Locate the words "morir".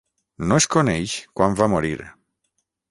1.77-1.95